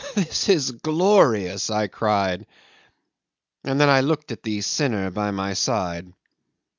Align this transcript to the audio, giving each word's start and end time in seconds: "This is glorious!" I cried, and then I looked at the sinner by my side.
"This 0.15 0.49
is 0.49 0.71
glorious!" 0.71 1.69
I 1.69 1.85
cried, 1.85 2.47
and 3.63 3.79
then 3.79 3.87
I 3.87 4.01
looked 4.01 4.31
at 4.31 4.41
the 4.41 4.61
sinner 4.61 5.11
by 5.11 5.29
my 5.29 5.53
side. 5.53 6.11